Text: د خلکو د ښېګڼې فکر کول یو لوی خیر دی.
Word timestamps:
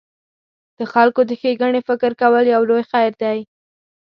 د 0.77 0.79
خلکو 0.93 1.21
د 1.25 1.31
ښېګڼې 1.39 1.81
فکر 1.89 2.11
کول 2.21 2.43
یو 2.55 2.61
لوی 2.69 2.83
خیر 2.91 3.11
دی. 3.23 3.37